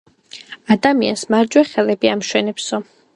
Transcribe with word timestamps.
ადამიანს 0.75 1.25
მარჯვე, 1.35 1.63
ხელები 1.73 2.11
ამშვენებსო. 2.15 2.81